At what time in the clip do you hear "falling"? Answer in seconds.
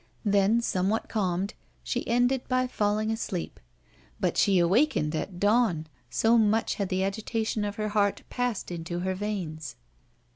2.65-3.11